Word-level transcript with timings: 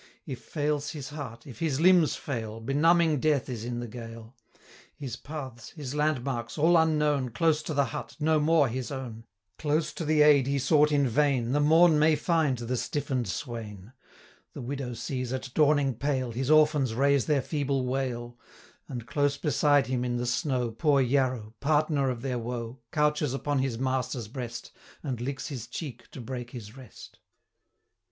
85 0.27 0.31
If 0.33 0.43
fails 0.51 0.89
his 0.93 1.09
heart, 1.09 1.45
if 1.45 1.59
his 1.59 1.79
limbs 1.79 2.15
fail, 2.15 2.59
Benumbing 2.59 3.19
death 3.19 3.47
is 3.47 3.63
in 3.63 3.81
the 3.81 3.87
gale; 3.87 4.35
His 4.95 5.15
paths, 5.15 5.69
his 5.73 5.93
landmarks, 5.93 6.57
all 6.57 6.75
unknown, 6.75 7.29
Close 7.29 7.61
to 7.61 7.75
the 7.75 7.85
hut, 7.93 8.15
no 8.19 8.39
more 8.39 8.67
his 8.67 8.91
own, 8.91 9.25
Close 9.59 9.93
to 9.93 10.03
the 10.03 10.23
aid 10.23 10.47
he 10.47 10.57
sought 10.57 10.91
in 10.91 11.07
vain, 11.07 11.51
90 11.51 11.53
The 11.53 11.59
morn 11.59 11.99
may 11.99 12.15
find 12.15 12.57
the 12.57 12.77
stiffen'd 12.77 13.27
swain: 13.27 13.93
The 14.53 14.61
widow 14.63 14.95
sees, 14.95 15.31
at 15.33 15.51
dawning 15.53 15.93
pale, 15.93 16.31
His 16.31 16.49
orphans 16.49 16.95
raise 16.95 17.27
their 17.27 17.43
feeble 17.43 17.85
wail; 17.85 18.39
And, 18.87 19.05
close 19.05 19.37
beside 19.37 19.85
him, 19.85 20.03
in 20.03 20.17
the 20.17 20.25
snow, 20.25 20.71
Poor 20.71 20.99
Yarrow, 20.99 21.53
partner 21.59 22.09
of 22.09 22.23
their 22.23 22.39
woe, 22.39 22.79
95 22.91 22.91
Couches 22.91 23.33
upon 23.35 23.59
his 23.59 23.77
master's 23.77 24.27
breast, 24.27 24.71
And 25.03 25.21
licks 25.21 25.49
his 25.49 25.67
cheek 25.67 26.09
to 26.09 26.19
break 26.19 26.49
his 26.49 26.75
rest. 26.75 27.19